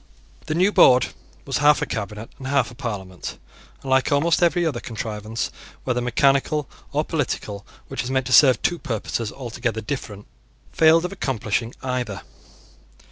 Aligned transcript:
The 0.47 0.55
new 0.55 0.71
board 0.71 1.09
was 1.45 1.59
half 1.59 1.79
a 1.79 1.85
cabinet 1.85 2.31
and 2.39 2.47
half 2.47 2.71
a 2.71 2.73
Parliament, 2.73 3.37
and, 3.83 3.91
like 3.91 4.11
almost 4.11 4.41
every 4.41 4.65
other 4.65 4.79
contrivance, 4.79 5.51
whether 5.83 6.01
mechanical 6.01 6.67
or 6.91 7.05
political, 7.05 7.67
which 7.87 8.03
is 8.03 8.09
meant 8.09 8.25
to 8.25 8.33
serve 8.33 8.59
two 8.63 8.79
purposes 8.79 9.31
altogether 9.31 9.79
different, 9.79 10.25
failed 10.71 11.05
of 11.05 11.11
accomplishing 11.11 11.75
either. 11.83 12.23